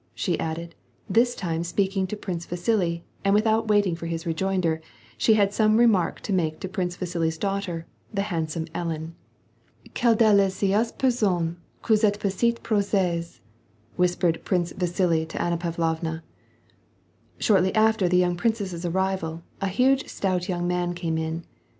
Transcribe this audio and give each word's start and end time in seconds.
"she 0.25 0.39
added, 0.39 0.73
this 1.07 1.35
time 1.35 1.63
speaking 1.63 2.07
to 2.07 2.17
Prince 2.17 2.47
Vasili, 2.47 3.05
and 3.23 3.35
without 3.35 3.67
waiting 3.67 3.95
for 3.95 4.07
his 4.07 4.25
rejoinder, 4.25 4.81
she 5.15 5.35
had 5.35 5.53
some 5.53 5.77
remark 5.77 6.21
to 6.21 6.33
make 6.33 6.59
to 6.59 6.67
Prince 6.67 6.95
Vasili's 6.95 7.37
daughter, 7.37 7.85
the 8.11 8.23
handsome 8.23 8.65
Ellen." 8.73 9.13
Quelle 9.95 10.15
delicieuse 10.15 10.93
personne 10.97 11.57
que 11.83 11.95
cette 11.95 12.19
petite 12.19 12.63
princesse 12.63 13.41
/" 13.67 13.75
whispered 13.95 14.43
Prince 14.43 14.73
VasQi 14.73 15.29
to 15.29 15.39
Anna 15.39 15.57
Pavlovna. 15.57 16.23
Shortly 17.37 17.69
after 17.75 18.09
the 18.09 18.17
young 18.17 18.35
princess's 18.35 18.83
arrival, 18.83 19.43
a 19.61 19.67
huge, 19.67 20.07
stout 20.09 20.49
young 20.49 20.67
man 20.67 20.95
came 20.95 21.19
in. 21.19 21.45